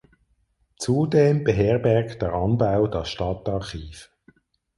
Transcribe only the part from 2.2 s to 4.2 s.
der Anbau das Stadtarchiv.